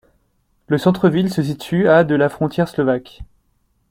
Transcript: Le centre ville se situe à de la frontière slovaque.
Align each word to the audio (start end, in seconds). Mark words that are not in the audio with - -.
Le 0.65 0.79
centre 0.79 1.09
ville 1.09 1.31
se 1.31 1.43
situe 1.43 1.87
à 1.87 2.03
de 2.03 2.15
la 2.15 2.27
frontière 2.27 2.67
slovaque. 2.67 3.21